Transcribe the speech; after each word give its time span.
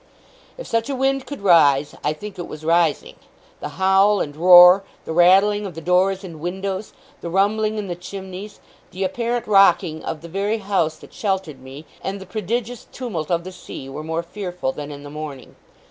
If 0.57 0.65
such 0.65 0.89
a 0.89 0.95
wind 0.95 1.27
could 1.27 1.43
rise, 1.43 1.93
I 2.03 2.11
think 2.13 2.39
it 2.39 2.47
was 2.47 2.65
rising. 2.65 3.17
The 3.59 3.69
howl 3.77 4.19
and 4.19 4.35
roar, 4.35 4.83
the 5.05 5.13
rattling 5.13 5.63
of 5.63 5.75
the 5.75 5.79
doors 5.79 6.23
and 6.23 6.39
windows, 6.39 6.91
the 7.21 7.29
rumbling 7.29 7.77
in 7.77 7.87
the 7.87 7.93
chimneys, 7.95 8.59
the 8.89 9.03
apparent 9.03 9.45
rocking 9.45 10.03
of 10.03 10.21
the 10.21 10.27
very 10.27 10.57
house 10.57 10.95
that 10.97 11.13
sheltered 11.13 11.61
me, 11.61 11.85
and 12.03 12.19
the 12.19 12.25
prodigious 12.25 12.87
tumult 12.91 13.29
of 13.29 13.43
the 13.43 13.51
sea, 13.51 13.89
were 13.89 14.03
more 14.03 14.23
fearful 14.23 14.71
than 14.71 14.91
in 14.91 15.03
the 15.03 15.11
morning. 15.11 15.55